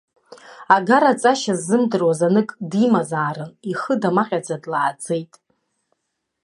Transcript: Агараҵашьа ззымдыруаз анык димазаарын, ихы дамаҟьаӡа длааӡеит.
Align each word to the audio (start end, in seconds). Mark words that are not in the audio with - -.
Агараҵашьа 0.75 1.53
ззымдыруаз 1.59 2.19
анык 2.27 2.49
димазаарын, 2.69 3.51
ихы 3.71 3.93
дамаҟьаӡа 4.01 4.55
длааӡеит. 4.63 5.33